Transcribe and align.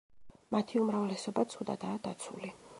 მათი 0.55 0.81
უმრავლესობა 0.85 1.45
ცუდადაა 1.55 2.03
დაცული. 2.09 2.55